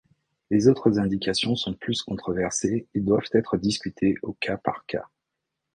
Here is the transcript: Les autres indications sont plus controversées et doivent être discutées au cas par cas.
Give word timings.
Les 0.49 0.67
autres 0.67 0.97
indications 0.97 1.55
sont 1.55 1.75
plus 1.75 2.01
controversées 2.01 2.87
et 2.95 2.99
doivent 3.01 3.29
être 3.33 3.55
discutées 3.55 4.15
au 4.23 4.33
cas 4.33 4.57
par 4.57 4.83
cas. 4.87 5.07